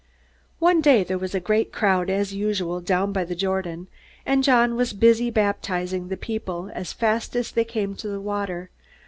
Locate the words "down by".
2.81-3.23